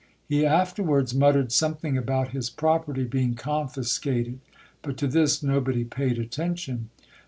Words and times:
He 0.27 0.47
afterwards 0.47 1.13
muttered 1.13 1.51
something 1.51 1.95
about 1.95 2.29
his 2.29 2.49
property 2.49 3.03
being 3.03 3.35
confiscated, 3.35 4.39
but 4.81 4.97
to 4.97 5.05
this 5.05 5.43
nobody 5.43 5.83
paid 5.83 6.17
attention. 6.17 6.89